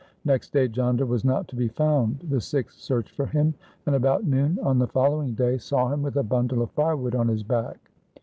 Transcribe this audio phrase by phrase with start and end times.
[0.25, 2.21] Next day Jhanda was not to be found.
[2.27, 3.53] The Sikhs searched for him,
[3.85, 7.13] and about noon on the following day saw him with a bundle of fire wood
[7.13, 7.91] on his back.